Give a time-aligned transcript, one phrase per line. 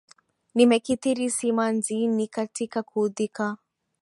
[0.55, 3.57] Nimekithiri simanzi, ni katika kuudhika